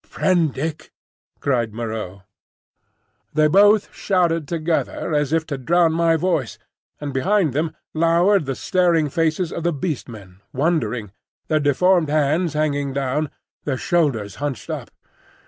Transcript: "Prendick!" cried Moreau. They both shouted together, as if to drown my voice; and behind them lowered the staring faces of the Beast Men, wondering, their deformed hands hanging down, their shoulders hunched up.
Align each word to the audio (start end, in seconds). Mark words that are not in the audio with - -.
"Prendick!" 0.09 0.91
cried 1.41 1.75
Moreau. 1.75 2.23
They 3.35 3.47
both 3.47 3.93
shouted 3.93 4.47
together, 4.47 5.13
as 5.13 5.31
if 5.31 5.45
to 5.45 5.59
drown 5.59 5.93
my 5.93 6.15
voice; 6.15 6.57
and 6.99 7.13
behind 7.13 7.53
them 7.53 7.75
lowered 7.93 8.47
the 8.47 8.55
staring 8.55 9.09
faces 9.09 9.53
of 9.53 9.61
the 9.61 9.71
Beast 9.71 10.09
Men, 10.09 10.41
wondering, 10.53 11.11
their 11.49 11.59
deformed 11.59 12.09
hands 12.09 12.53
hanging 12.53 12.93
down, 12.93 13.29
their 13.63 13.77
shoulders 13.77 14.37
hunched 14.41 14.71
up. 14.71 14.89